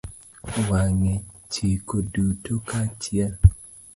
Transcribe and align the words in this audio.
Wang'e 0.69 1.13
chike 1.51 1.97
duto 2.13 2.53
kaachiel. 2.69 3.33